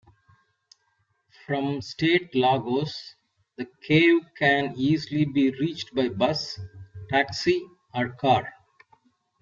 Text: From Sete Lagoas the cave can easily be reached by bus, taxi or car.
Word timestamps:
From 1.45 1.79
Sete 1.79 2.33
Lagoas 2.33 2.95
the 3.57 3.67
cave 3.83 4.23
can 4.35 4.73
easily 4.75 5.25
be 5.25 5.51
reached 5.51 5.93
by 5.93 6.09
bus, 6.09 6.59
taxi 7.11 7.61
or 7.93 8.09
car. 8.09 8.51